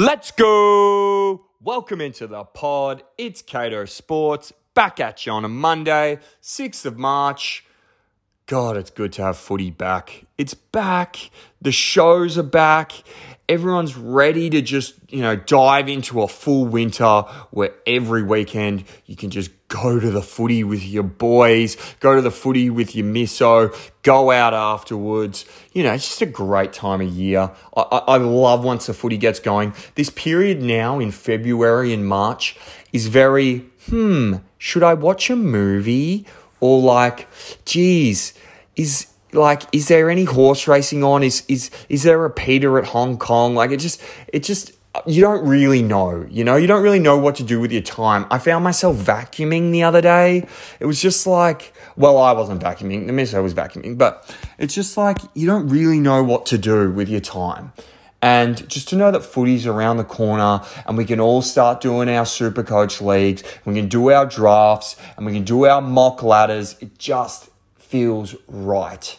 [0.00, 1.44] Let's go!
[1.60, 3.02] Welcome into the pod.
[3.18, 7.66] It's Cato Sports back at you on a Monday, 6th of March.
[8.46, 10.24] God, it's good to have footy back.
[10.38, 11.30] It's back.
[11.60, 12.92] The shows are back.
[13.46, 19.16] Everyone's ready to just, you know, dive into a full winter where every weekend you
[19.16, 23.06] can just go to the footy with your boys, go to the footy with your
[23.06, 25.46] misso, go out afterwards.
[25.72, 27.50] You know, it's just a great time of year.
[27.74, 29.72] I, I, I love once the footy gets going.
[29.94, 32.56] This period now in February and March
[32.92, 36.26] is very, hmm, should I watch a movie?
[36.60, 37.28] Or like,
[37.64, 38.34] geez,
[38.76, 42.84] is like is there any horse racing on is is is there a peter at
[42.86, 44.02] hong kong like it just
[44.32, 44.72] it just
[45.06, 47.82] you don't really know you know you don't really know what to do with your
[47.82, 50.44] time i found myself vacuuming the other day
[50.80, 54.74] it was just like well i wasn't vacuuming the miss i was vacuuming but it's
[54.74, 57.72] just like you don't really know what to do with your time
[58.22, 62.08] and just to know that footy's around the corner and we can all start doing
[62.10, 66.22] our super coach leagues, we can do our drafts and we can do our mock
[66.22, 69.18] ladders, it just feels right.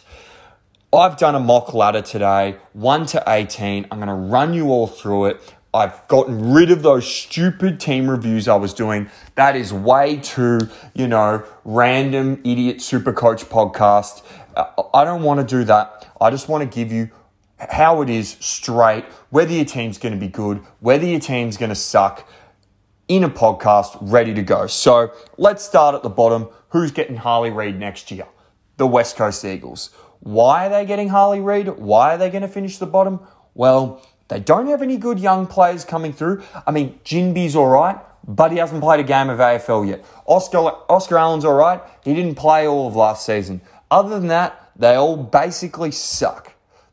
[0.92, 3.86] I've done a mock ladder today, 1 to 18.
[3.90, 5.54] I'm going to run you all through it.
[5.74, 9.10] I've gotten rid of those stupid team reviews I was doing.
[9.36, 10.60] That is way too,
[10.94, 14.22] you know, random idiot super coach podcast.
[14.54, 16.12] Uh, I don't want to do that.
[16.20, 17.10] I just want to give you
[17.58, 21.70] how it is straight, whether your team's going to be good, whether your team's going
[21.70, 22.28] to suck
[23.08, 24.66] in a podcast ready to go.
[24.66, 26.48] So let's start at the bottom.
[26.70, 28.26] Who's getting Harley Reid next year?
[28.76, 29.90] The West Coast Eagles.
[30.20, 31.68] Why are they getting Harley Reid?
[31.68, 33.20] Why are they going to finish the bottom?
[33.54, 36.42] Well, they don't have any good young players coming through.
[36.66, 40.04] I mean, Ginbey's all right, but he hasn't played a game of AFL yet.
[40.26, 41.80] Oscar, Oscar Allen's all right.
[42.04, 43.60] He didn't play all of last season.
[43.90, 46.52] Other than that, they all basically suck.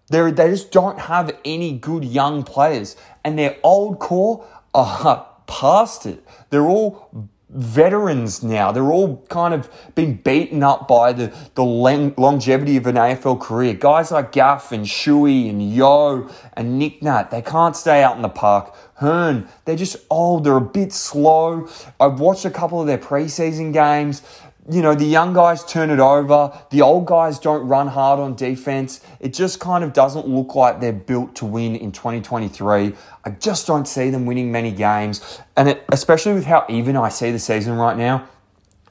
[0.09, 2.95] They're, they just don't have any good young players.
[3.23, 6.23] And their old core are past it.
[6.49, 8.71] They're all veterans now.
[8.71, 13.73] They're all kind of been beaten up by the, the longevity of an AFL career.
[13.73, 18.21] Guys like Gaff and Shuey and Yeo and Nick Nat, they can't stay out in
[18.21, 18.75] the park.
[18.95, 20.43] Hurn, they're just old.
[20.43, 21.67] They're a bit slow.
[21.99, 24.21] I've watched a couple of their preseason games
[24.69, 26.51] you know, the young guys turn it over.
[26.69, 29.01] The old guys don't run hard on defense.
[29.19, 32.93] It just kind of doesn't look like they're built to win in 2023.
[33.25, 35.39] I just don't see them winning many games.
[35.55, 38.27] And it, especially with how even I see the season right now,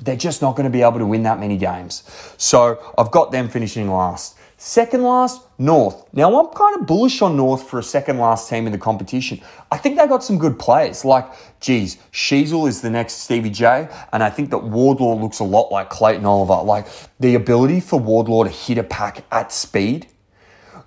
[0.01, 2.03] they're just not going to be able to win that many games.
[2.37, 4.38] So I've got them finishing last.
[4.61, 6.13] Second last, North.
[6.13, 9.41] Now, I'm kind of bullish on North for a second last team in the competition.
[9.71, 11.05] I think they got some good players.
[11.05, 11.27] Like,
[11.61, 15.71] geez, Sheezel is the next Stevie J, and I think that Wardlaw looks a lot
[15.71, 16.61] like Clayton Oliver.
[16.65, 16.89] Like,
[17.21, 20.09] the ability for Wardlaw to hit a pack at speed.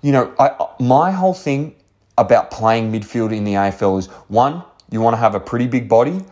[0.02, 1.74] You know, I, uh, my whole thing
[2.18, 5.88] about playing midfield in the AFL is one, you want to have a pretty big
[5.88, 6.22] body.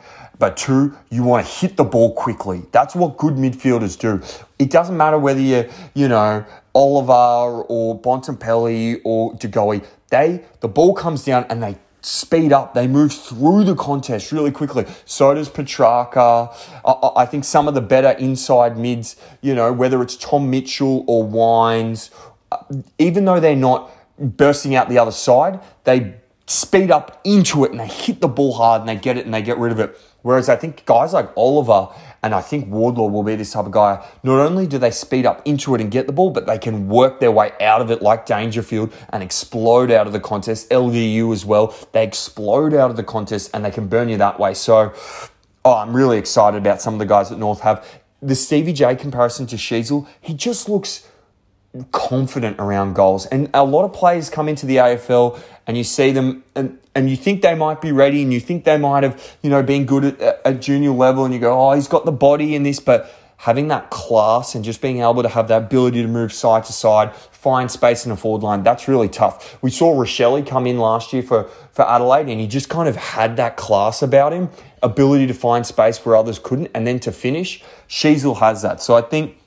[0.40, 2.62] But two, you want to hit the ball quickly.
[2.72, 4.22] That's what good midfielders do.
[4.58, 9.84] It doesn't matter whether you're, you know, Oliver or Bontempelli or DeGoey.
[10.08, 12.72] They, the ball comes down and they speed up.
[12.72, 14.86] They move through the contest really quickly.
[15.04, 16.50] So does Petrarca.
[16.86, 21.04] I, I, think some of the better inside mids, you know, whether it's Tom Mitchell
[21.06, 22.10] or Wines,
[22.50, 22.56] uh,
[22.98, 26.14] even though they're not bursting out the other side, they
[26.50, 29.32] speed up into it and they hit the ball hard and they get it and
[29.32, 29.96] they get rid of it.
[30.22, 31.88] Whereas I think guys like Oliver
[32.22, 34.04] and I think Wardlaw will be this type of guy.
[34.24, 36.88] Not only do they speed up into it and get the ball, but they can
[36.88, 40.68] work their way out of it like Dangerfield and explode out of the contest.
[40.70, 41.74] LDU as well.
[41.92, 44.52] They explode out of the contest and they can burn you that way.
[44.54, 44.92] So,
[45.64, 47.86] oh, I'm really excited about some of the guys that North have.
[48.20, 51.08] The Stevie J comparison to Sheezel, he just looks
[51.92, 53.26] confident around goals.
[53.26, 57.08] And a lot of players come into the AFL and you see them and, and
[57.08, 59.86] you think they might be ready and you think they might have, you know, been
[59.86, 62.80] good at a junior level and you go, oh, he's got the body in this,
[62.80, 66.64] but having that class and just being able to have that ability to move side
[66.64, 69.62] to side, find space in a forward line, that's really tough.
[69.62, 72.96] We saw Rachele come in last year for, for Adelaide and he just kind of
[72.96, 74.50] had that class about him,
[74.82, 77.62] ability to find space where others couldn't, and then to finish.
[77.88, 78.82] Sheezel has that.
[78.82, 79.39] So I think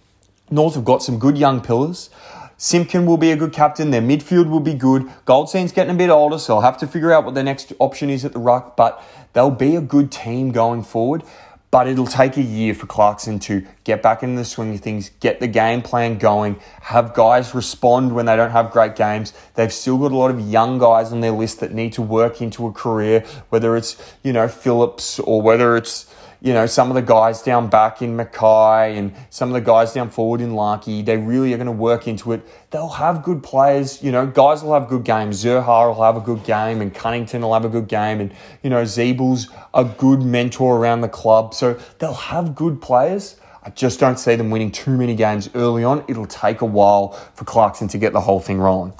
[0.50, 2.10] North have got some good young pillars.
[2.57, 3.92] Simpkin will be a good captain.
[3.92, 5.10] Their midfield will be good.
[5.25, 8.10] Goldstein's getting a bit older, so I'll have to figure out what their next option
[8.10, 8.78] is at the ruck.
[8.78, 9.04] But
[9.34, 11.24] they'll be a good team going forward.
[11.72, 15.10] But it'll take a year for Clarkson to get back into the swing of things,
[15.19, 19.34] get the game plan going, have guys respond when they don't have great games.
[19.56, 22.44] They've still got a lot of young guys on their list that need to work
[22.44, 26.13] into a career, whether it's, you know, Phillips or whether it's,
[26.44, 29.94] you know, some of the guys down back in McKay and some of the guys
[29.94, 32.45] down forward in Larkey, they really are going to work into it.
[32.69, 35.42] They'll have good players, you know, guys will have good games.
[35.42, 38.69] Zurhaar will have a good game and Cunnington will have a good game and, you
[38.69, 41.54] know, Ziebell's a good mentor around the club.
[41.54, 43.39] So they'll have good players.
[43.63, 46.04] I just don't see them winning too many games early on.
[46.10, 48.92] It'll take a while for Clarkson to get the whole thing rolling.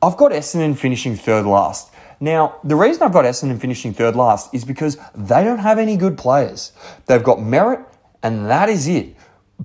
[0.00, 1.90] I've got Essendon finishing third last.
[2.20, 5.96] Now, the reason I've got Essendon finishing third last is because they don't have any
[5.96, 6.72] good players.
[7.06, 7.84] They've got Merrett,
[8.22, 9.14] and that is it.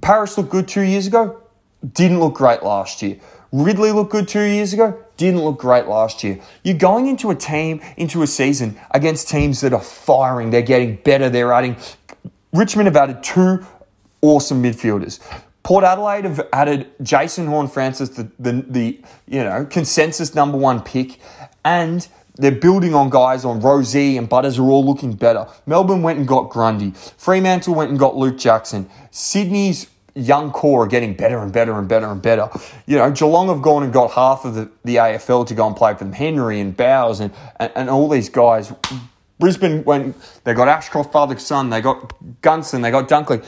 [0.02, 1.42] Paris looked good two years ago,
[1.94, 3.18] didn't look great last year.
[3.52, 6.40] Ridley looked good two years ago, didn't look great last year.
[6.64, 10.96] You're going into a team, into a season against teams that are firing, they're getting
[10.98, 11.76] better, they're adding.
[12.54, 13.66] Richmond have added two
[14.22, 15.20] awesome midfielders.
[15.64, 21.20] Port Adelaide have added Jason Horne-Francis, the, the, the you know consensus number one pick,
[21.64, 22.08] and
[22.42, 25.48] they're building on guys on Rozee and Butters are all looking better.
[25.66, 26.92] Melbourne went and got Grundy.
[26.92, 28.90] Fremantle went and got Luke Jackson.
[29.12, 32.50] Sydney's young core are getting better and better and better and better.
[32.88, 35.76] You know, Geelong have gone and got half of the, the AFL to go and
[35.76, 36.14] play for them.
[36.14, 38.74] Henry and Bowes and, and, and all these guys.
[39.40, 43.46] Brisbane went, they got Ashcroft, father, son, they got Gunston, they got Dunkley.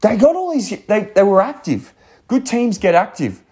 [0.00, 1.92] They got all these, they, they were active.
[2.28, 3.42] Good teams get active.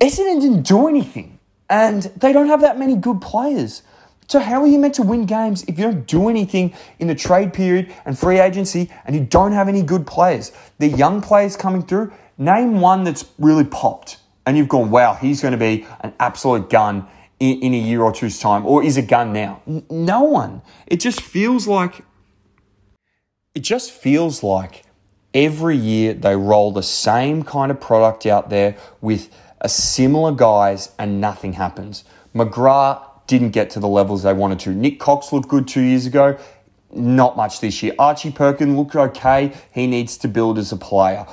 [0.00, 1.38] Essendon didn't do anything.
[1.68, 3.82] And they don't have that many good players.
[4.28, 7.14] So, how are you meant to win games if you don't do anything in the
[7.14, 10.52] trade period and free agency and you don't have any good players?
[10.78, 15.40] The young players coming through, name one that's really popped and you've gone, wow, he's
[15.40, 17.06] going to be an absolute gun
[17.38, 19.62] in, in a year or two's time, or is a gun now?
[19.66, 20.62] N- no one.
[20.86, 22.04] It just feels like,
[23.54, 24.84] it just feels like
[25.34, 29.30] every year they roll the same kind of product out there with
[29.62, 32.04] a similar guys and nothing happens.
[32.34, 34.70] McGrath didn't get to the levels they wanted to.
[34.70, 36.36] Nik Cox looked good two years ago.
[36.90, 37.94] Not much this year.
[37.98, 39.54] Archie Perkin looked okay.
[39.72, 41.26] He needs to build as a player.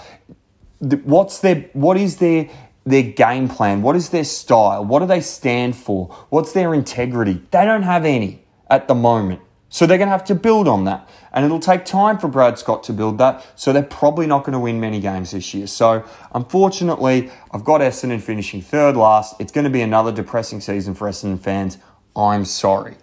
[0.79, 2.49] What's their what is their
[2.85, 3.81] their game plan?
[3.81, 4.85] What is their style?
[4.85, 6.07] What do they stand for?
[6.29, 7.41] What's their integrity?
[7.51, 9.41] They don't have any at the moment.
[9.69, 11.07] So they're going to have to build on that.
[11.31, 13.45] And it'll take time for Brad Scott to build that.
[13.55, 15.67] So they're probably not going to win many games this year.
[15.67, 19.39] So unfortunately, I've got Essendon finishing third last.
[19.39, 21.77] It's going to be another depressing season for Essendon fans.
[22.15, 22.95] I'm sorry.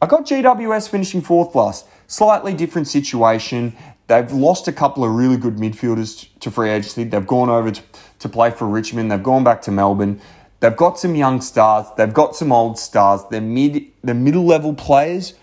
[0.00, 1.86] I got GWS finishing fourth last.
[2.06, 3.76] Slightly different situation.
[4.06, 7.04] They've lost a couple of really good midfielders to free agency.
[7.04, 7.82] They've gone over to,
[8.20, 9.10] to play for Richmond.
[9.10, 10.20] They've gone back to Melbourne.
[10.60, 11.86] They've got some young stars.
[11.96, 13.22] They've got some old stars.
[13.30, 15.34] They're mid, the middle level players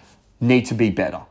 [0.41, 1.21] need to be better.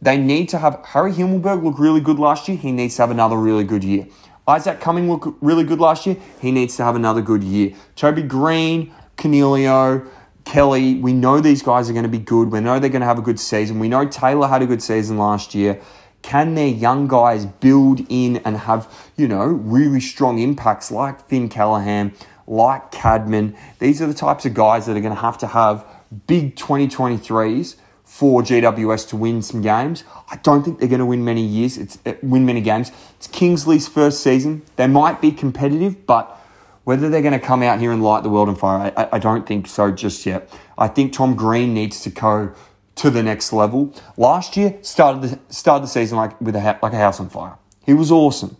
[0.00, 2.56] They need to have Harry Himmelberg look really good last year.
[2.56, 4.06] He needs to have another really good year.
[4.46, 6.16] Isaac Cumming look really good last year.
[6.40, 7.74] He needs to have another good year.
[7.94, 10.06] Toby Green, Coniglio,
[10.44, 12.50] Kelly, we know these guys are going to be good.
[12.50, 13.78] We know they're going to have a good season.
[13.78, 15.80] We know Taylor had a good season last year.
[16.22, 21.48] Can their young guys build in and have, you know, really strong impacts like Finn
[21.48, 22.12] Callaghan,
[22.48, 23.56] like Cadman?
[23.78, 25.86] These are the types of guys that are going to have to have
[26.26, 27.76] big 2023s
[28.12, 30.04] for GWS to win some games.
[30.30, 31.78] I don't think they're going to win many years.
[31.78, 32.92] It's uh, win many games.
[33.16, 34.60] It's Kingsley's first season.
[34.76, 36.38] They might be competitive, but
[36.84, 39.18] whether they're going to come out here and light the world on fire, I, I
[39.18, 40.52] don't think so just yet.
[40.76, 42.52] I think Tom Green needs to go
[42.96, 43.94] to the next level.
[44.18, 47.56] Last year started the started the season like with a like a house on fire.
[47.86, 48.58] He was awesome,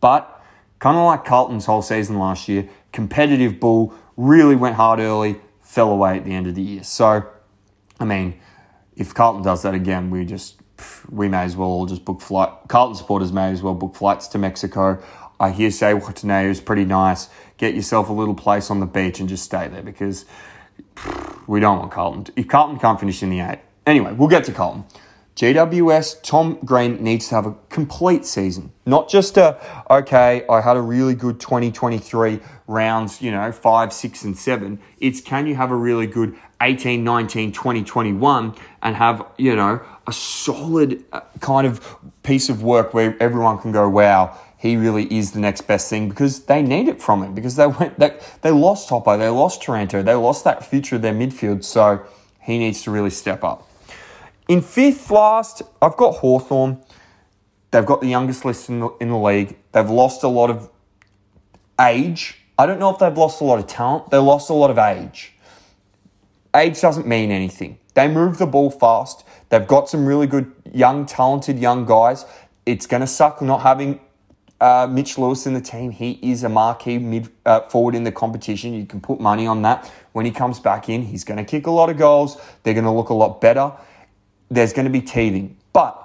[0.00, 0.40] but
[0.78, 5.90] kind of like Carlton's whole season last year, competitive bull, really went hard early, fell
[5.90, 6.84] away at the end of the year.
[6.84, 7.26] So,
[7.98, 8.38] I mean
[8.98, 10.60] if Carlton does that again, we just
[11.10, 12.50] we may as well all just book flight.
[12.68, 15.02] Carlton supporters may as well book flights to Mexico.
[15.40, 17.28] I hear Zihuatanejo is pretty nice.
[17.56, 20.24] Get yourself a little place on the beach and just stay there because
[21.46, 22.32] we don't want Carlton.
[22.36, 24.84] If Carlton can't finish in the eight, anyway, we'll get to Carlton.
[25.36, 29.56] GWS, Tom Green needs to have a complete season, not just a,
[29.88, 34.80] okay, I had a really good 2023 rounds, you know, five, six, and seven.
[34.98, 39.80] It's can you have a really good 18, 19, 20, 21 and have, you know,
[40.06, 45.04] a solid uh, kind of piece of work where everyone can go, wow, he really
[45.16, 48.18] is the next best thing because they need it from him because they went, they,
[48.42, 51.62] they lost Toppo, they lost Taranto, they lost that future of their midfield.
[51.64, 52.04] So
[52.40, 53.68] he needs to really step up.
[54.48, 56.82] In fifth last, I've got Hawthorn.
[57.70, 59.58] They've got the youngest list in the, in the league.
[59.72, 60.70] They've lost a lot of
[61.78, 62.38] age.
[62.58, 64.10] I don't know if they've lost a lot of talent.
[64.10, 65.34] They lost a lot of age.
[66.54, 67.78] Age doesn't mean anything.
[67.94, 69.24] They move the ball fast.
[69.48, 72.24] They've got some really good, young, talented young guys.
[72.64, 74.00] It's going to suck not having
[74.60, 75.90] uh, Mitch Lewis in the team.
[75.90, 78.74] He is a marquee mid uh, forward in the competition.
[78.74, 79.90] You can put money on that.
[80.12, 82.40] When he comes back in, he's going to kick a lot of goals.
[82.62, 83.72] They're going to look a lot better
[84.50, 85.56] there's going to be teething.
[85.72, 86.02] But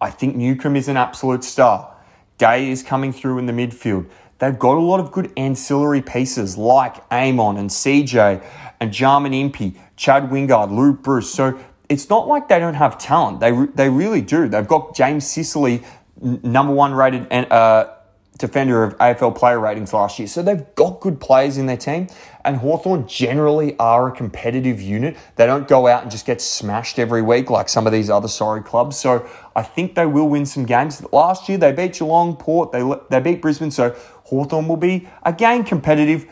[0.00, 1.94] I think Newcombe is an absolute star.
[2.36, 4.08] Day is coming through in the midfield.
[4.38, 8.44] They've got a lot of good ancillary pieces like Amon and CJ
[8.80, 11.34] and Jarman Impey, Chad Wingard, Luke Breust.
[11.34, 11.58] So
[11.88, 13.40] it's not like they don't have talent.
[13.40, 14.48] They, they really do.
[14.48, 15.82] They've got James Sicily,
[16.20, 17.94] number one rated uh,
[18.38, 20.28] defender of AFL player ratings last year.
[20.28, 22.06] So they've got good players in their team.
[22.44, 25.16] And Hawthorn generally are a competitive unit.
[25.36, 28.28] They don't go out and just get smashed every week like some of these other
[28.28, 28.96] sorry clubs.
[28.96, 31.04] So I think they will win some games.
[31.12, 33.70] Last year they beat Geelong, Port, they, they beat Brisbane.
[33.70, 33.90] So
[34.24, 36.26] Hawthorn will be again competitive.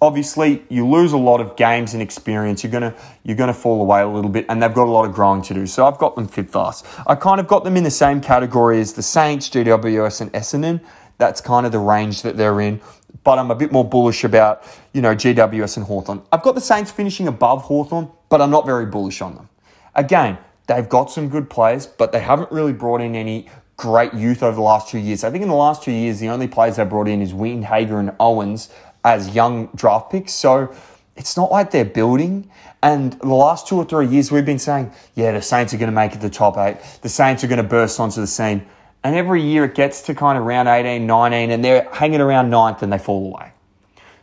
[0.00, 2.62] Obviously, you lose a lot of games and experience.
[2.62, 5.12] You're gonna you're gonna fall away a little bit, and they've got a lot of
[5.12, 5.66] growing to do.
[5.66, 6.86] So I've got them fifth fast.
[7.06, 10.80] I kind of got them in the same category as the Saints, GWS, and Essendon.
[11.18, 12.80] That's kind of the range that they're in.
[13.24, 14.62] But I'm a bit more bullish about,
[14.92, 16.22] you know, GWS and Hawthorn.
[16.30, 19.48] I've got the Saints finishing above Hawthorn, but I'm not very bullish on them.
[19.96, 20.38] Again,
[20.68, 24.56] they've got some good players, but they haven't really brought in any great youth over
[24.56, 25.24] the last two years.
[25.24, 27.98] I think in the last two years, the only players they brought in is Hager
[27.98, 28.70] and Owens
[29.08, 30.32] as young draft picks.
[30.32, 30.74] So
[31.16, 32.50] it's not like they're building.
[32.82, 35.90] And the last two or three years, we've been saying, yeah, the Saints are going
[35.90, 36.76] to make it the top eight.
[37.02, 38.66] The Saints are going to burst onto the scene.
[39.02, 42.50] And every year it gets to kind of round 18, 19, and they're hanging around
[42.50, 43.52] ninth and they fall away.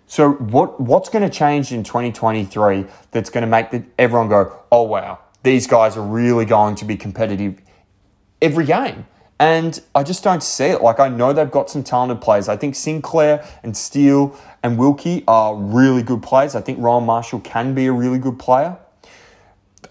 [0.07, 4.59] So what what's going to change in 2023 that's going to make the, everyone go,
[4.71, 7.59] oh wow, these guys are really going to be competitive
[8.41, 9.07] every game?
[9.39, 10.81] And I just don't see it.
[10.81, 12.47] Like I know they've got some talented players.
[12.47, 16.55] I think Sinclair and Steele and Wilkie are really good players.
[16.55, 18.77] I think Ryan Marshall can be a really good player.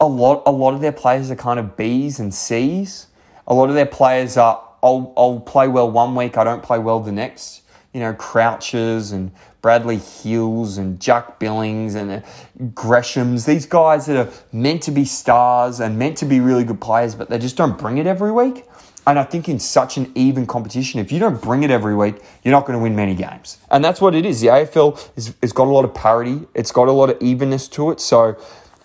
[0.01, 3.09] A lot a lot of their players are kind of B's and C's.
[3.47, 6.79] A lot of their players are I'll, I'll play well one week, I don't play
[6.79, 7.63] well the next.
[7.95, 9.31] You know, Crouches and
[9.63, 12.21] Bradley Hills and Jack Billings and uh,
[12.75, 16.83] Greshams, these guys that are meant to be stars and meant to be really good
[16.83, 18.67] players, but they just don't bring it every week.
[19.07, 22.23] And I think in such an even competition, if you don't bring it every week,
[22.43, 23.59] you're not going to win many games.
[23.71, 24.41] And that's what it is.
[24.41, 27.69] The AFL is, has got a lot of parity, it's got a lot of evenness
[27.69, 28.01] to it.
[28.01, 28.37] So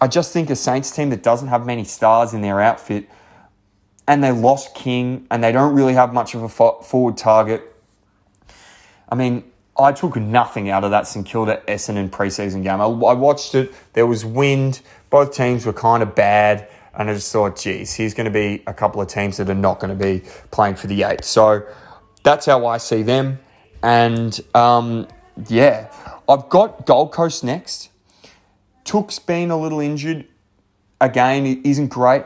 [0.01, 3.07] I just think a Saints team that doesn't have many stars in their outfit
[4.09, 7.61] and they lost King, and they don't really have much of a forward target.
[9.07, 9.43] I mean,
[9.77, 12.81] I took nothing out of that St Kilda Essendon preseason game.
[12.81, 13.71] I, I, watched it.
[13.93, 14.81] There was wind.
[15.11, 16.67] Both teams were kind of bad,
[16.99, 19.55] and I just thought, geez, here's going to be a couple of teams that are
[19.55, 21.25] not going to be playing for the eight.
[21.25, 21.65] So
[22.21, 23.39] that's how I see them.
[23.81, 25.07] And um,
[25.47, 25.91] yeah,
[26.27, 27.89] I've got Gold Coast next.
[28.83, 30.27] Touk's been a little injured.
[31.01, 32.25] Again, it isn't great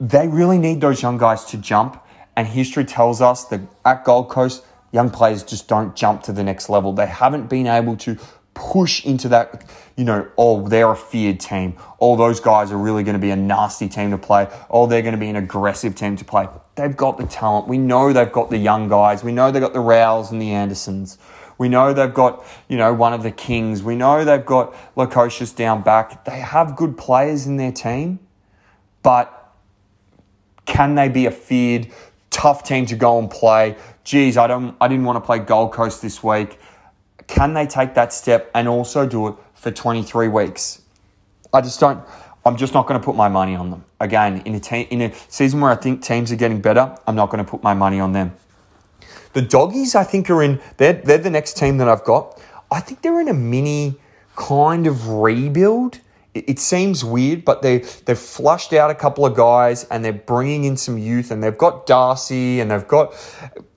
[0.00, 2.02] they really need those young guys to jump.
[2.36, 6.44] And history tells us that at Gold Coast, young players just don't jump to the
[6.44, 6.92] next level.
[6.92, 8.18] They haven't been able to
[8.56, 9.64] push into that,
[9.96, 11.76] you know, oh, they're a feared team.
[11.98, 14.48] All those guys are really going to be a nasty team to play.
[14.70, 16.48] Oh, they're going to be an aggressive team to play.
[16.74, 17.68] They've got the talent.
[17.68, 19.22] We know they've got the young guys.
[19.22, 21.18] We know they've got the Rowells and the Andersons.
[21.58, 23.82] We know they've got, you know, one of the Kings.
[23.82, 26.24] We know they've got Lukosius down back.
[26.24, 28.18] They have good players in their team,
[29.02, 29.54] but
[30.64, 31.88] can they be a feared,
[32.30, 33.76] tough team to go and play?
[34.04, 36.58] Geez, I don't I didn't want to play Gold Coast this week.
[37.26, 40.82] Can they take that step and also do it for 23 weeks?
[41.52, 42.02] I just don't
[42.44, 43.84] I'm just not going to put my money on them.
[43.98, 47.16] Again, in a te- in a season where I think teams are getting better, I'm
[47.16, 48.36] not going to put my money on them.
[49.32, 50.60] The doggies, I think, are in.
[50.76, 52.40] They're they're the next team that I've got.
[52.70, 53.96] I think they're in a mini
[54.36, 55.98] kind of rebuild
[56.46, 60.64] it seems weird, but they they've flushed out a couple of guys and they're bringing
[60.64, 63.14] in some youth and they've got Darcy and they've got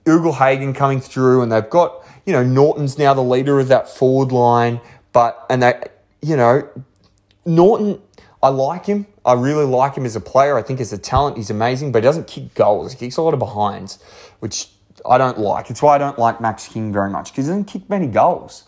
[0.06, 4.32] Ugle-Hagan coming through and they've got you know Norton's now the leader of that forward
[4.32, 4.80] line,
[5.14, 5.82] but and they
[6.22, 6.68] you know
[7.46, 8.02] Norton.
[8.42, 9.06] I like him.
[9.26, 10.58] I really like him as a player.
[10.58, 12.94] I think as a talent, he's amazing, but he doesn't kick goals.
[12.94, 14.02] He kicks a lot of behinds,
[14.40, 14.70] which
[15.06, 15.70] I don't like.
[15.70, 18.64] It's why I don't like Max King very much because he doesn't kick many goals.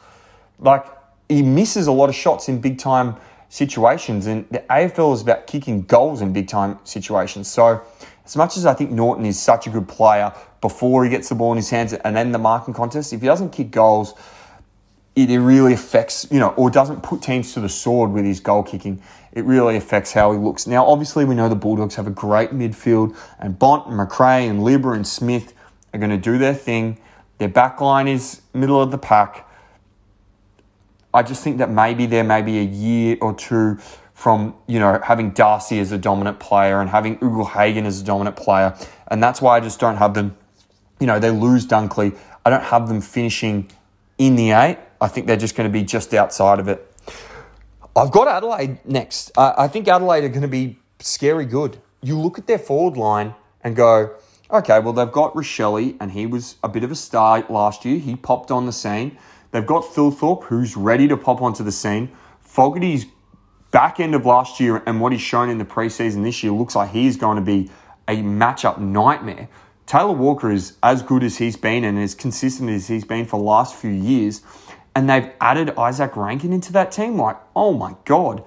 [0.60, 0.86] Like
[1.30, 3.16] he misses a lot of shots in big time
[3.52, 4.28] situations.
[4.28, 7.50] And the AFL is about kicking goals in big time situations.
[7.50, 7.82] So,
[8.26, 11.36] as much as I think Norton is such a good player before he gets the
[11.36, 14.14] ball in his hands and then the marking contest, if he doesn't kick goals,
[15.16, 18.64] it really affects, you know, or doesn't put teams to the sword with his goal
[18.64, 19.02] kicking.
[19.34, 20.68] It really affects how he looks.
[20.68, 24.64] Now, obviously, we know the Bulldogs have a great midfield, and Bont and McRae and
[24.64, 25.54] Libra and Smith
[25.94, 26.98] are going to do their thing.
[27.40, 29.50] Their back line is middle of the pack.
[31.14, 33.80] I just think that maybe there may be a year or two
[34.22, 38.36] from you know having Darcy as a dominant player and having Ugle-Hagan as a dominant
[38.36, 40.38] player, and that's why I just don't have them.
[41.00, 42.16] You know, they lose Dunkley.
[42.46, 43.72] I don't have them finishing
[44.20, 44.78] in the eight.
[45.02, 46.88] I think they're just going to be just outside of it.
[47.96, 49.32] I've got Adelaide next.
[49.36, 51.80] I think Adelaide are going to be scary good.
[52.04, 54.14] You look at their forward line and go,
[54.52, 57.98] okay, well, they've got Rachele, and he was a bit of a star last year.
[57.98, 59.18] He popped on the scene.
[59.50, 62.12] They've got Thilthorpe, who's ready to pop onto the scene.
[62.40, 63.08] Fogarty's
[63.72, 66.76] back end of last year and what he's shown in the preseason this year looks
[66.76, 67.72] like he's going to be
[68.08, 69.48] a matchup nightmare.
[69.86, 73.40] Taylor Walker is as good as he's been and as consistent as he's been for
[73.40, 74.42] the last few years.
[74.96, 77.18] And they've added Izak Rankine into that team.
[77.18, 78.44] Like, oh my God.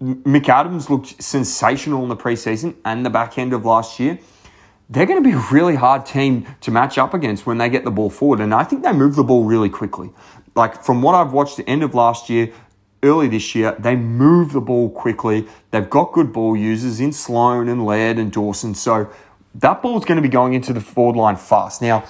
[0.00, 4.18] McAdams looked sensational in the preseason and the back end of last year.
[4.88, 7.84] They're going to be a really hard team to match up against when they get
[7.84, 8.40] the ball forward.
[8.40, 10.10] And I think they move the ball really quickly.
[10.54, 12.52] Like, from what I've watched the end of last year,
[13.06, 15.46] early this year, they move the ball quickly.
[15.70, 18.74] They've got good ball users in Sloane and Laird and Dawson.
[18.74, 19.10] So
[19.54, 21.80] that ball's going to be going into the forward line fast.
[21.80, 22.04] Now,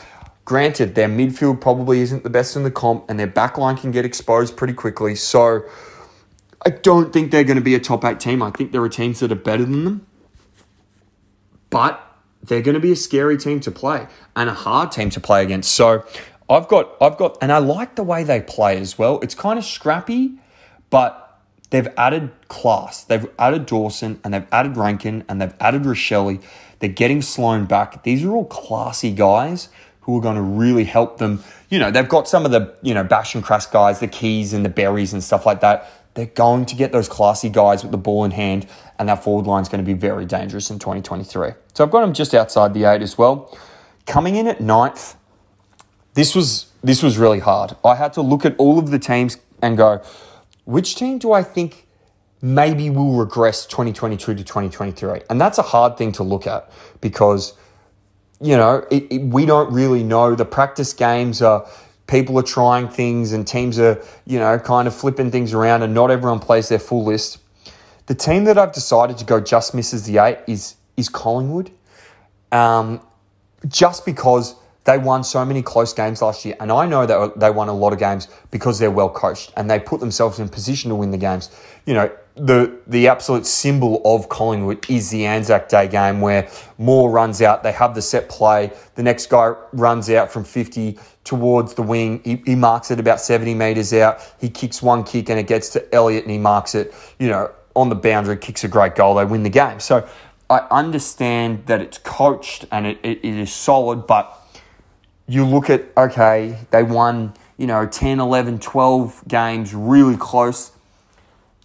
[0.44, 3.90] granted, their midfield probably isn't the best in the comp and their back line can
[3.92, 5.14] get exposed pretty quickly.
[5.14, 5.62] So
[6.64, 8.42] I don't think they're going to be a top eight team.
[8.42, 10.06] I think there are teams that are better than them.
[11.70, 12.02] But
[12.42, 15.42] they're going to be a scary team to play and a hard team to play
[15.42, 15.72] against.
[15.72, 16.04] So
[16.48, 19.20] I've got, I've got, and I like the way they play as well.
[19.20, 20.38] It's kind of scrappy
[20.90, 21.40] but
[21.70, 23.04] they've added class.
[23.04, 26.42] They've added Dawson and they've added Rankine and they've added Rachele.
[26.78, 28.02] They're getting Sloane back.
[28.02, 29.68] These are all classy guys
[30.02, 31.42] who are going to really help them.
[31.68, 34.52] You know, they've got some of the, you know, bash and crash guys, the Keays
[34.52, 35.90] and the berries and stuff like that.
[36.14, 38.66] They're going to get those classy guys with the ball in hand,
[38.98, 41.50] and that forward line is going to be very dangerous in 2023.
[41.74, 43.54] So I've got them just outside the eight as well.
[44.06, 45.16] Coming in at ninth,
[46.14, 47.76] this was this was really hard.
[47.84, 50.02] I had to look at all of the teams and go,
[50.66, 51.86] which team do I think
[52.42, 55.22] maybe will regress 2022 to 2023?
[55.30, 56.70] And that's a hard thing to look at
[57.00, 57.54] because,
[58.40, 60.34] you know, it, it, we don't really know.
[60.34, 61.66] The practice games are
[62.08, 65.94] people are trying things and teams are, you know, kind of flipping things around and
[65.94, 67.38] not everyone plays their full list.
[68.06, 71.70] The team that I've decided to go just misses the eight is is Collingwood.
[72.50, 73.00] Um,
[73.68, 74.54] just because
[74.86, 77.74] they won so many close games last year, and I know that they won a
[77.74, 81.10] lot of games because they're well coached and they put themselves in position to win
[81.10, 81.50] the games.
[81.86, 87.10] You know, the the absolute symbol of Collingwood is the Anzac Day game where Moore
[87.10, 91.74] runs out, they have the set play, the next guy runs out from 50 towards
[91.74, 95.38] the wing, he, he marks it about 70 metres out, he kicks one kick and
[95.40, 98.68] it gets to Elliott and he marks it, you know, on the boundary, kicks a
[98.68, 99.80] great goal, they win the game.
[99.80, 100.08] So
[100.48, 104.45] I understand that it's coached and it, it, it is solid, but
[105.28, 110.72] you look at, okay, they won, you know, 10, 11, 12 games really close.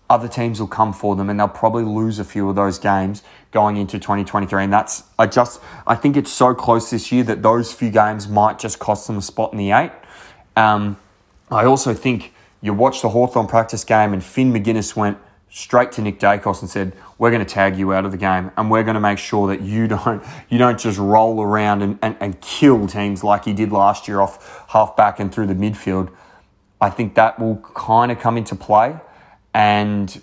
[0.09, 3.23] Other teams will come for them and they'll probably lose a few of those games
[3.51, 4.63] going into 2023.
[4.63, 8.27] And that's, I just, I think it's so close this year that those few games
[8.27, 9.91] might just cost them a spot in the eight.
[10.57, 10.97] Um,
[11.49, 15.17] I also think you watch the Hawthorn practice game and Finn Maginness went,
[15.51, 18.51] straight to Nick Daicos and said, "We're going to tag you out of the game,
[18.57, 21.99] and we're going to make sure that you don't you don't just roll around and,
[22.01, 25.53] and, and kill teams like he did last year off half back and through the
[25.53, 26.09] midfield."
[26.79, 28.95] I think that will kind of come into play,
[29.53, 30.21] and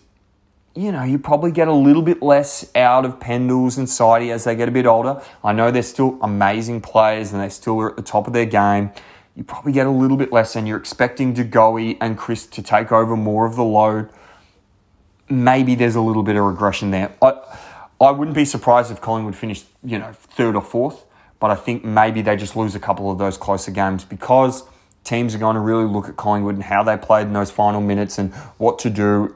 [0.75, 4.45] you know you probably get a little bit less out of Pendles and Sidey as
[4.45, 5.23] they get a bit older.
[5.45, 8.47] I know they're still amazing players and they still are at the top of their
[8.47, 8.91] game.
[9.37, 12.91] You probably get a little bit less, and you're expecting DeGoey and Chris to take
[12.91, 14.09] over more of the load
[15.31, 17.12] maybe there's a little bit of regression there.
[17.23, 17.35] I,
[18.01, 21.05] I wouldn't be surprised if Collingwood finished, you know, third or fourth,
[21.41, 24.62] but I think maybe they just lose a couple of those closer games because
[25.05, 27.81] teams are going to really look at Collingwood and how they played in those final
[27.81, 29.35] minutes and what to do.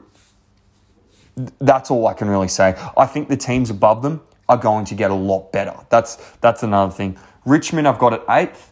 [1.59, 2.75] That's all I can really say.
[2.95, 5.75] I think the teams above them are going to get a lot better.
[5.89, 7.17] That's that's another thing.
[7.45, 8.71] Richmond, I've got at eighth.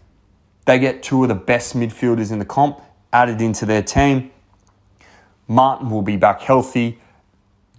[0.66, 2.82] They get two of the best midfielders in the comp
[3.12, 4.32] added into their team.
[5.48, 7.01] Martin will be back healthy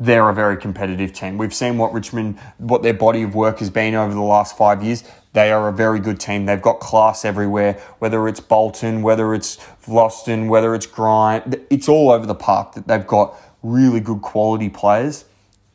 [0.02, 1.38] they're a very competitive team.
[1.38, 4.82] We've seen what Richmond, what their body of work has been over the last five
[4.82, 5.04] years.
[5.32, 6.44] They are a very good team.
[6.44, 11.58] They've got class everywhere, whether it's Bolton, whether it's Vlastuin, whether it's Grind.
[11.70, 15.24] It's all over the park that they've got really good quality players.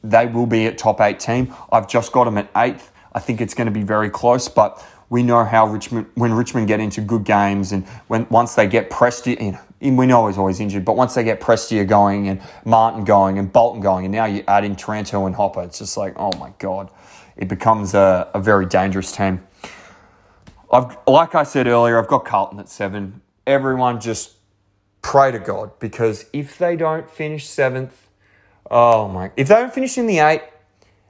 [0.04, 1.56] They will be at top eight team.
[1.72, 2.92] I've just got them at eighth.
[3.14, 6.68] I think it's going to be very close, but we know how Richmond, when Richmond
[6.68, 10.38] get into good games and when once they get pressed, you know, we know he's
[10.38, 14.12] always injured, but once they get Prestia going and Martin going and Bolton going, and
[14.12, 16.90] now you add in Taranto and Hopper, it's just like, oh my God,
[17.36, 19.46] it becomes a, a very dangerous team.
[20.72, 23.22] I've, like I said earlier, I've got Carlton at seven.
[23.46, 24.34] Everyone just
[25.02, 28.10] pray to God because if they don't finish seventh,
[28.70, 30.42] oh my, if they don't finish in the eight,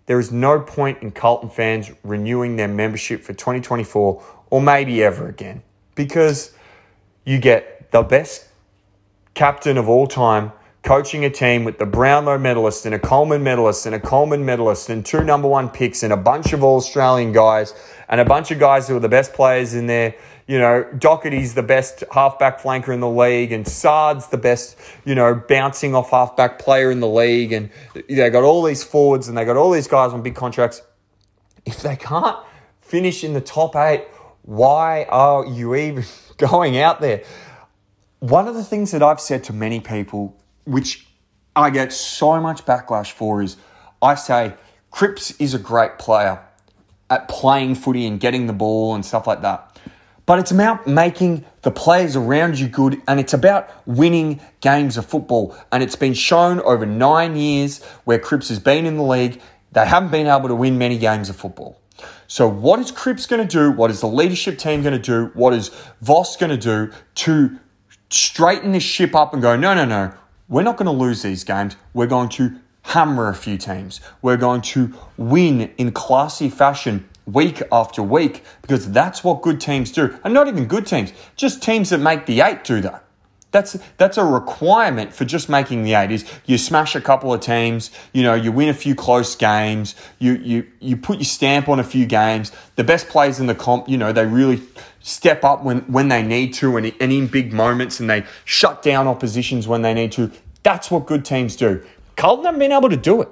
[0.05, 5.27] there is no point in Carlton fans renewing their membership for 2024 or maybe ever
[5.27, 5.63] again
[5.95, 6.53] because
[7.25, 8.46] you get the best
[9.37, 13.85] captain of all time coaching a team with the Brownlow medalist and a Coleman medalist
[13.85, 17.33] and a Coleman medalist and two number one picks and a bunch of all Australian
[17.33, 17.71] guys
[18.09, 20.15] and a bunch of guys who are the best players in there.
[20.47, 25.13] You know, Docherty's the best halfback flanker in the league, and Saad's the best, you
[25.13, 27.51] know, bouncing off halfback player in the league.
[27.51, 27.69] And
[28.09, 30.81] they got all these forwards and they got all these guys on big contracts.
[31.63, 32.37] If they can't
[32.79, 34.07] finish in the top eight,
[34.41, 36.05] why are you even
[36.37, 37.23] going out there?
[38.19, 41.07] One of the things that I've said to many people, which
[41.55, 43.57] I get so much backlash for, is
[44.01, 44.55] I say
[44.89, 46.43] Cripps is a great player
[47.09, 49.79] at playing footy and getting the ball and stuff like that.
[50.25, 55.05] But it's about making the players around you good and it's about winning games of
[55.05, 55.55] football.
[55.71, 59.39] And it's been shown over nine years where Cripps has been in the league,
[59.71, 61.79] they haven't been able to win many games of football.
[62.27, 63.71] So, what is Cripps going to do?
[63.71, 65.31] What is the leadership team going to do?
[65.33, 65.69] What is
[66.01, 67.57] Voss going to do to
[68.09, 70.13] straighten this ship up and go, no, no, no,
[70.47, 71.75] we're not going to lose these games.
[71.93, 73.99] We're going to hammer a few teams.
[74.21, 79.91] We're going to win in classy fashion week after week because that's what good teams
[79.91, 80.17] do.
[80.23, 83.03] And not even good teams, just teams that make the eight do that.
[83.57, 86.11] That's that's a requirement for just making the eight.
[86.11, 89.95] Is you smash a couple of teams, you know, you win a few close games,
[90.19, 92.51] you you you put your stamp on a few games.
[92.75, 94.61] The best players in the comp, you know, they really
[94.99, 98.83] step up when when they need to and, and in big moments, and they shut
[98.83, 100.29] down oppositions when they need to.
[100.61, 101.83] That's what good teams do.
[102.15, 103.29] Carlton haven't been able to do it,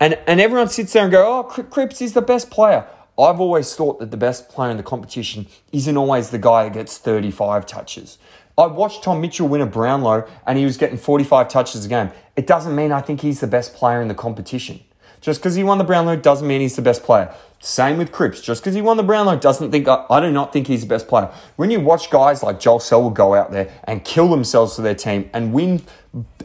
[0.00, 3.74] and and everyone sits there and go, "Oh, Cripps is the best player." I've always
[3.74, 7.66] thought that the best player in the competition isn't always the guy that gets 35
[7.66, 8.18] touches.
[8.58, 12.10] I watched Tom Mitchell win a Brownlow and he was getting 45 touches a game.
[12.36, 14.80] It doesn't mean I think he's the best player in the competition.
[15.20, 17.34] Just because he won the Brownlow doesn't mean he's the best player.
[17.58, 18.40] Same with Cripps.
[18.40, 20.86] Just because he won the Brownlow doesn't think I, I, do not think he's the
[20.86, 21.30] best player.
[21.56, 24.94] When you watch guys like Joel Selwood go out there and kill themselves for their
[24.94, 25.82] team and win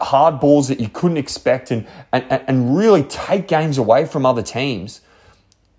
[0.02, 4.44] hard balls that you couldn't expect and, and, and really take games away from other
[4.44, 5.02] teams,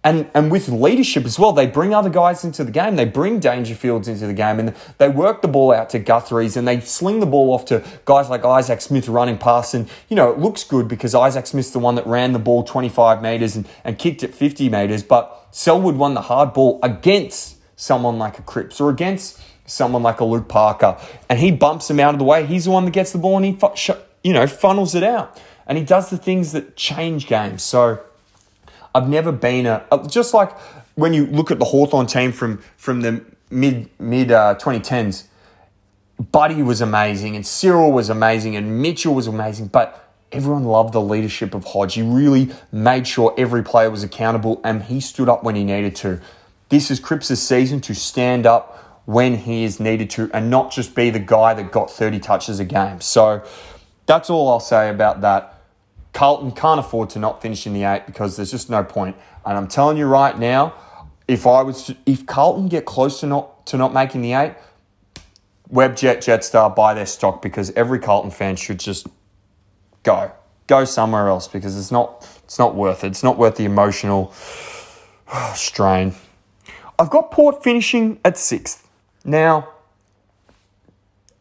[0.07, 2.95] and, and with leadership as well, they bring other guys into the game.
[2.95, 6.67] They bring Dangerfields into the game and they work the ball out to Guthrie's and
[6.67, 9.75] they sling the ball off to guys like Isaac Smith running past.
[9.75, 12.63] And, you know, it looks good because Isaac Smith's the one that ran the ball
[12.63, 15.03] 25 metres and, and kicked it 50 metres.
[15.03, 20.21] But Selwood won the hard ball against someone like a Cripps or against someone like
[20.21, 20.97] a Luke Parker.
[21.29, 22.47] And he bumps him out of the way.
[22.47, 23.59] He's the one that gets the ball and he,
[24.23, 25.37] you know, funnels it out.
[25.67, 27.65] And he does the things that change games.
[27.65, 28.05] So,
[28.97, 30.59] I've never been a, just like
[30.95, 35.25] when you look at the Hawthorn team from from the mid mid uh, 2010s,
[36.33, 41.01] Buddy was amazing and Cyril was amazing and Mitchell was amazing, but everyone loved the
[41.03, 41.93] leadership of Hodge.
[41.95, 45.95] He really made sure every player was accountable and he stood up when he needed
[45.97, 46.19] to.
[46.71, 50.95] This is Cripps' season to stand up when he is needed to and not just
[50.95, 53.03] be the guy that got 30 touches a game.
[53.03, 53.45] So
[54.07, 55.56] that's all I'll say about that.
[56.17, 59.15] Carlton can't afford to not finish in the eight because there's just no point.
[59.45, 60.73] And I'm telling you right now,
[61.29, 64.55] if I was to, if Carlton get close to not to not making the eight,
[65.71, 69.09] Webjet, Jetstar buy their stock because every Carlton fan should just
[70.05, 70.33] go
[70.67, 73.09] go somewhere else because it's not it's not worth it.
[73.09, 74.33] It's not worth the emotional
[75.55, 76.15] strain.
[76.99, 78.89] I've got Port finishing at sixth.
[79.23, 79.69] Now,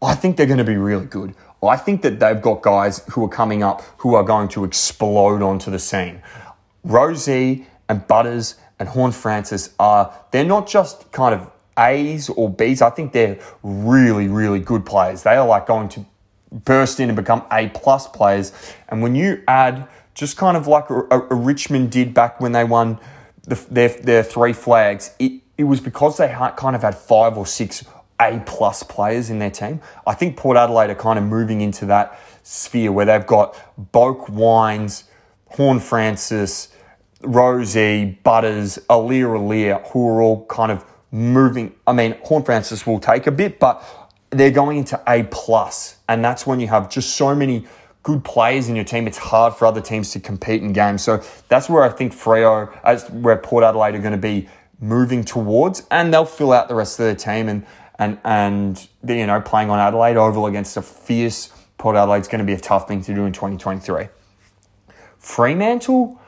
[0.01, 1.33] I think they're going to be really good.
[1.67, 5.41] I think that they've got guys who are coming up who are going to explode
[5.41, 6.21] onto the scene.
[6.85, 12.81] Rozee and Butters and Horne-Francis are, they're not just kind of A's or B's.
[12.81, 15.23] I think they're really, really good players.
[15.23, 16.05] They are like going to
[16.51, 18.53] burst in and become A plus players.
[18.89, 22.63] And when you add just kind of like a, a Richmond did back when they
[22.63, 22.99] won
[23.43, 27.45] the, their, their three flags, it, it was because they kind of had five or
[27.45, 27.83] six
[28.19, 29.81] a plus players in their team.
[30.07, 33.55] I think Port Adelaide are kind of moving into that sphere where they've got
[33.91, 35.05] Boke Wines,
[35.47, 36.69] Horn Francis,
[37.21, 41.73] Rozee, Butters, Aliir Aliir, who are all kind of moving.
[41.87, 43.83] I mean, Horne-Francis will take a bit, but
[44.29, 47.65] they're going into A plus, and that's when you have just so many
[48.03, 49.07] good players in your team.
[49.07, 51.03] It's hard for other teams to compete in games.
[51.03, 54.47] So that's where I think Freo, as where Port Adelaide are going to be
[54.79, 57.65] moving towards, and they'll fill out the rest of their team and
[57.99, 62.39] and and you know playing on Adelaide Oval against a fierce Port Adelaide is going
[62.39, 64.07] to be a tough thing to do in 2023.
[65.19, 66.19] Fremantle,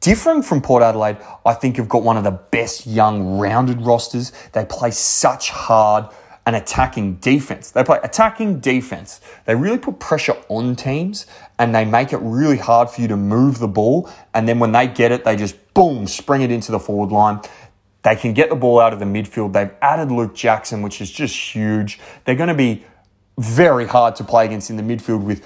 [0.00, 4.32] different from Port Adelaide, I think have got one of the best young rounded rosters.
[4.52, 6.08] They play such hard
[6.46, 7.70] and attacking defense.
[7.70, 9.20] They play attacking defense.
[9.46, 11.26] They really put pressure on teams
[11.58, 14.10] and they make it really hard for you to move the ball.
[14.34, 17.40] And then when they get it, they just boom, spring it into the forward line.
[18.04, 19.54] They can get the ball out of the midfield.
[19.54, 21.98] They've added Luke Jackson, which is just huge.
[22.24, 22.84] They're going to be
[23.38, 25.44] very hard to play against in the midfield with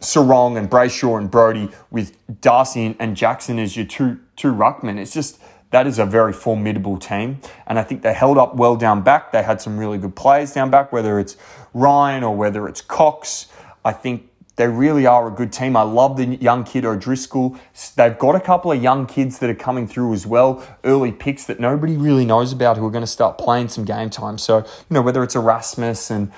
[0.00, 4.98] Serong and Brayshaw and Brodie, with Darcy and Jackson as your two two ruckmen.
[4.98, 5.40] It's just
[5.70, 7.40] that is a very formidable team.
[7.66, 9.32] And I think they held up well down back.
[9.32, 11.36] They had some really good players down back, whether it's
[11.74, 13.48] Ryan or whether it's Cox.
[13.84, 14.27] I think
[14.58, 15.76] they really are a good team.
[15.76, 17.56] I love the young kid O'Driscoll.
[17.94, 21.44] They've got a couple of young kids that are coming through as well, early picks
[21.44, 24.36] that nobody really knows about who are going to start playing some game time.
[24.36, 26.32] So, you know, whether it's Erasmus and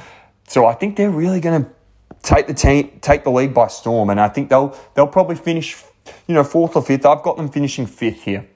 [0.47, 1.71] so I think they're really going to
[2.23, 5.83] take the team take the league by storm and I think they'll they'll probably finish
[6.27, 7.07] you know fourth or fifth.
[7.07, 8.47] I've got them finishing fifth here.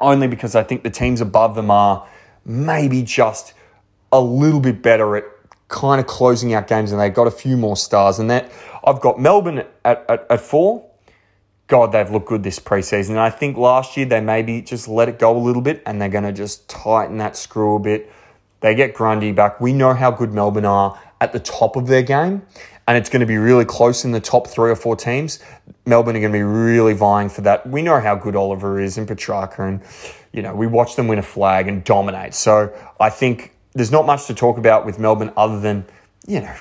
[0.00, 2.06] Only because I think the teams above them are
[2.44, 3.54] maybe just
[4.12, 5.24] a little bit better at
[5.68, 8.50] kind of closing out games and they've got a few more stars and that
[8.84, 10.84] I've got Melbourne at, at, at four.
[11.66, 13.10] God, they've looked good this preseason.
[13.10, 16.00] And I think last year they maybe just let it go a little bit and
[16.00, 18.10] they're going to just tighten that screw a bit.
[18.60, 19.60] They get Grundy back.
[19.60, 22.42] We know how good Melbourne are at the top of their game,
[22.86, 25.40] and it's going to be really close in the top three or four teams.
[25.86, 27.66] Melbourne are going to be really vying for that.
[27.68, 29.82] We know how good Oliver is and Petrarca, and
[30.32, 32.34] you know we watch them win a flag and dominate.
[32.34, 35.86] So I think there's not much to talk about with Melbourne other than
[36.26, 36.54] you know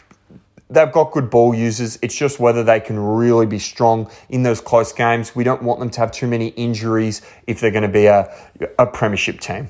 [0.69, 1.97] They've got good ball users.
[2.01, 5.33] It's just whether they can really be strong in those close games.
[5.33, 8.29] We don't want them to have too many injuries if they're going to be a,
[8.77, 9.69] a premiership team.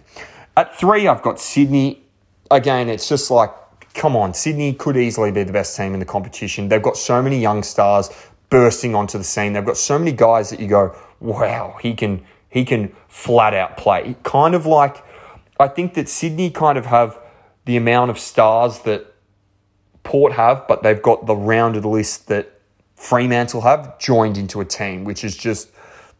[0.55, 2.01] At three, I've got Sydney.
[2.49, 3.51] Again, it's just like,
[3.93, 6.67] come on, Sydney could easily be the best team in the competition.
[6.67, 8.10] They've got so many young stars
[8.49, 9.53] bursting onto the scene.
[9.53, 13.77] They've got so many guys that you go, wow, he can he can flat out
[13.77, 14.15] play.
[14.23, 15.03] Kind of like
[15.60, 17.19] I think that Sydney kind of have
[17.67, 19.13] the amount of stars that
[20.03, 22.62] Port have, but they've got the rounded list that
[22.95, 25.69] Fremantle have joined into a team, which is just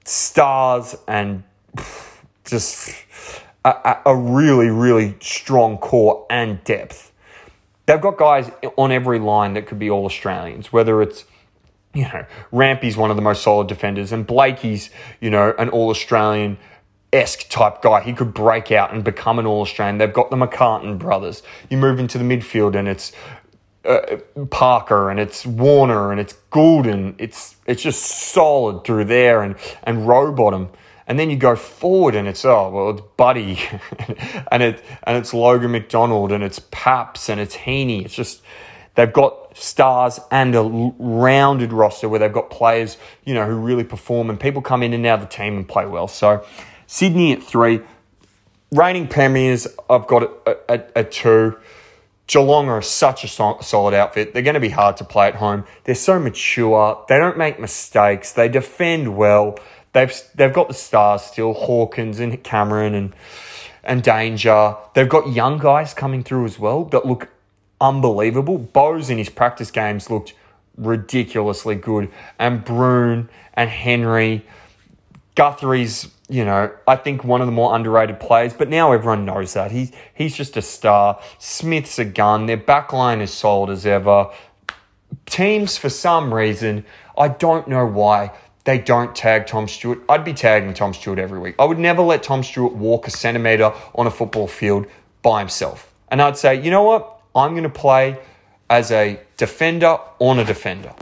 [0.04, 1.44] stars and
[2.44, 2.94] just
[3.64, 7.14] a, a, really, really strong core and depth.
[7.86, 11.24] They've got guys on every line that could be all Australians, whether it's
[11.94, 14.90] you know, Rampy's one of the most solid defenders, and Blakey's,
[15.22, 16.58] you know, an all Australian
[17.14, 18.02] esque type guy.
[18.02, 19.98] He could break out and become an all Australian.
[19.98, 21.44] They've got the McCartin brothers.
[21.70, 23.12] You move into the midfield, and it's
[23.88, 24.18] uh,
[24.50, 27.16] Parker and it's Warner and it's Gulden.
[27.18, 30.70] It's it's just solid through there and and Rowbottom.
[31.10, 33.60] And then you go forward and it's oh well it's Buddy
[34.52, 38.04] and it and it's Logan McDonald and it's Paps and it's Heaney.
[38.04, 38.42] It's just
[38.96, 40.62] they've got stars and a
[41.00, 44.94] rounded roster where they've got players you know who really perform and people come in
[44.94, 46.10] and out of the team and play well.
[46.10, 46.46] So
[46.88, 47.82] Sydney at three,
[48.72, 49.68] reigning premiers.
[49.90, 51.58] I've got a a two.
[52.28, 54.34] Geelong are such a solid outfit.
[54.34, 55.64] They're going to be hard to play at home.
[55.86, 57.06] They're so mature.
[57.08, 58.34] They don't make mistakes.
[58.34, 59.58] They defend well.
[59.94, 63.16] They've they've got the stars still, Hawkins and Cameron and
[63.84, 64.76] and Danger.
[64.94, 67.30] They've got young guys coming through as well that look
[67.80, 68.58] unbelievable.
[68.58, 70.34] Bowes in his practice games looked
[70.78, 74.46] ridiculously good, and Bruhn and Henry.
[75.36, 79.54] Guthrie's you know, I think one of the more underrated players, but now everyone knows
[79.54, 79.72] that.
[79.72, 81.22] He, he's just a star.
[81.40, 82.48] Smith's a gun.
[82.48, 84.30] Their backline is solid as ever.
[85.26, 86.86] Teams, for some reason,
[87.18, 88.34] I don't know why,
[88.66, 90.00] they don't tag Tom Stewart.
[90.10, 91.56] I'd be tagging Tom Stewart every week.
[91.58, 94.88] I would never let Tom Stewart walk a centimetre on a football field
[95.22, 95.94] by himself.
[96.10, 97.22] And I'd say, you know what?
[97.34, 98.20] I'm going to play
[98.70, 100.94] as a defender on a defender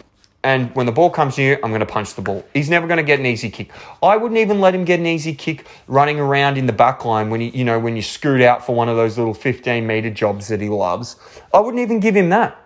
[0.46, 2.46] and when the ball comes near, I'm going to punch the ball.
[2.54, 3.72] He's never going to get an easy kick.
[4.04, 7.32] I wouldn't even let him get an easy kick running around in the back line
[7.32, 10.12] when he, you know, when you scoot out for one of those little 15 meter
[10.12, 11.16] jobs that he loves.
[11.52, 12.65] I wouldn't even give him that.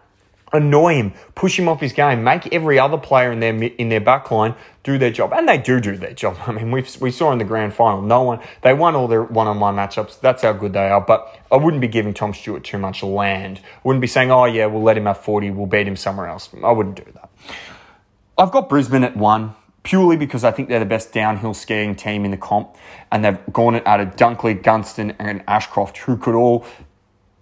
[0.52, 4.00] Annoy him, push him off his game, make every other player in their in their
[4.00, 6.38] back line do their job, and they do do their job.
[6.48, 9.24] I mean, we we saw in the grand final, no one they won all their
[9.24, 10.20] one on one matchups.
[10.20, 11.02] That's how good they are.
[11.02, 13.62] But I wouldn't be giving Tom Stewart too much land.
[13.64, 16.28] I wouldn't be saying, oh yeah, we'll let him have 40, we'll beat him somewhere
[16.28, 16.50] else.
[16.64, 17.30] I wouldn't do that.
[18.38, 22.26] I've got Brisbane at one purely because I think they're the best downhill skiing team
[22.26, 22.76] in the comp,
[23.12, 26.66] and they've gone it out of Dunkley, Gunston, and Ashcroft, who could all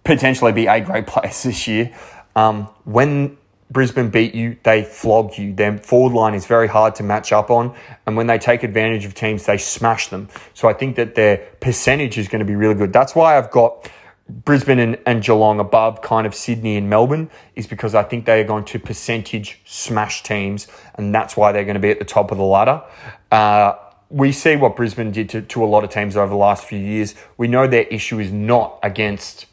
[0.03, 1.93] potentially be A grade players this year.
[2.37, 3.35] Um, when
[3.71, 5.53] Brisbane beat you, they flog you.
[5.53, 9.05] Their forward line is very hard to match up on, and when they take advantage
[9.05, 10.29] of teams, they smash them.
[10.53, 12.93] So I think that their percentage is going to be really good.
[12.93, 13.91] That's why I've got
[14.29, 18.41] Brisbane and, and Geelong above kind of Sydney and Melbourne is because I think they
[18.41, 22.05] are going to percentage smash teams, and that's why they're going to be at the
[22.05, 22.83] top of the ladder.
[23.31, 23.73] Uh,
[24.09, 26.79] we see what Brisbane did to, to a lot of teams over the last few
[26.79, 27.15] years.
[27.37, 29.47] We know their issue is not against,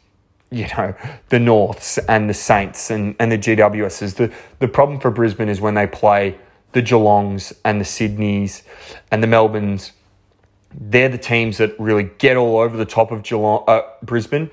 [0.55, 0.95] you know,
[1.29, 4.15] the Norths and the Saints and, and the GWSs.
[4.15, 6.37] The, the problem for Brisbane is when they play
[6.71, 8.63] the Geelongs and the Sydneys
[9.11, 9.91] and the Melbournes
[10.79, 14.49] they're the teams that really get all over the top of Geelong, uh, Brisbane.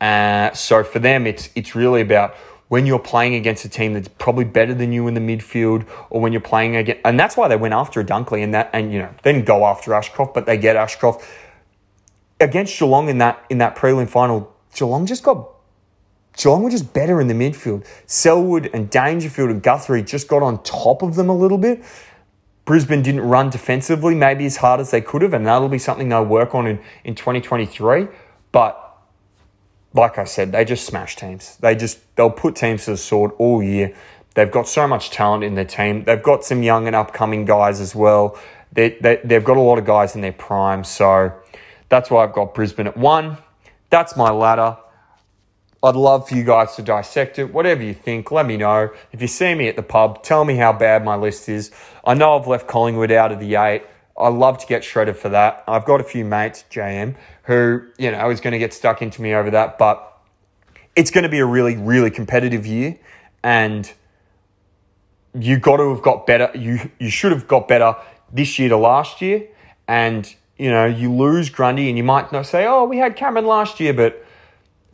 [0.00, 2.34] Uh, so for them, it's it's really about
[2.68, 6.20] when you're playing against a team that's probably better than you in the midfield, or
[6.20, 8.98] when you're playing against, and that's why they went after Dunkley and that, and you
[8.98, 11.24] know, didn't go after Ashcroft, but they get Ashcroft
[12.40, 14.51] against Geelong in that in that prelim final.
[14.74, 15.48] Geelong just got
[16.36, 17.86] Geelong were just better in the midfield.
[18.06, 21.84] Selwood and Dangerfield and Guthrie just got on top of them a little bit.
[22.64, 26.08] Brisbane didn't run defensively maybe as hard as they could have, and that'll be something
[26.08, 28.06] they'll work on in, in 2023.
[28.52, 28.78] But
[29.94, 31.56] like I said, they just smash teams.
[31.56, 33.94] They just they'll put teams to the sword all year.
[34.34, 36.04] They've got so much talent in their team.
[36.04, 38.38] They've got some young and upcoming guys as well.
[38.72, 40.84] They, they, they've got a lot of guys in their prime.
[40.84, 41.32] So
[41.90, 43.36] that's why I've got Brisbane at one.
[43.92, 44.78] That's my ladder.
[45.82, 47.52] I'd love for you guys to dissect it.
[47.52, 48.90] Whatever you think, let me know.
[49.12, 51.70] If you see me at the pub, tell me how bad my list is.
[52.02, 53.82] I know I've left Collingwood out of the eight.
[54.16, 55.62] I love to get shredded for that.
[55.68, 59.20] I've got a few mates, JM, who, you know, is going to get stuck into
[59.20, 60.18] me over that, but
[60.96, 62.98] it's going to be a really, really competitive year.
[63.44, 63.92] And
[65.38, 66.50] you got to have got better.
[66.58, 67.94] You, you should have got better
[68.32, 69.48] this year to last year.
[69.86, 73.46] And, you know, you lose Grundy and you might not say, oh, we had Cameron
[73.46, 74.24] last year, but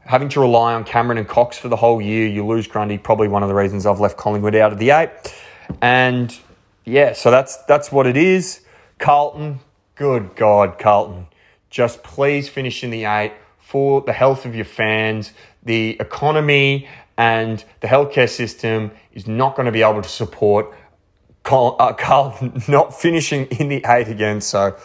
[0.01, 2.99] having to rely on Cameron and Cox for the whole year, you lose Grundy.
[2.99, 5.11] Probably one of the reasons I've left Collingwood out of the eight.
[5.83, 6.37] And
[6.85, 8.63] yeah, so that's that's what it is.
[8.99, 9.61] Carlton,
[9.95, 11.27] good God, Carlton,
[11.71, 15.33] just please finish in the eight for the health of your fans.
[15.63, 20.75] The economy and the healthcare system is not going to be able to support
[21.45, 24.41] uh, Carlton not finishing in the eight again.
[24.41, 24.77] So,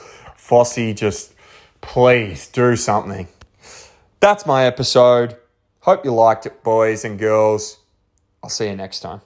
[0.47, 1.33] Vossy, just
[1.81, 3.27] please do something
[4.23, 5.35] that's my episode.
[5.81, 7.79] Hope you liked it, boys and girls.
[8.41, 9.19] I'll see you next time.